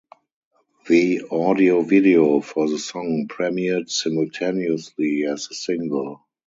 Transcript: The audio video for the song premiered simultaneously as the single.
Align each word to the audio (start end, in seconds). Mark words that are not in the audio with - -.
The 0.87 1.21
audio 1.29 1.83
video 1.83 2.39
for 2.41 2.67
the 2.67 2.79
song 2.79 3.27
premiered 3.29 3.91
simultaneously 3.91 5.25
as 5.27 5.47
the 5.47 5.53
single. 5.53 6.25